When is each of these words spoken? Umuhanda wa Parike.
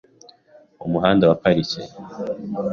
Umuhanda 0.85 1.23
wa 1.29 1.37
Parike. 1.43 1.81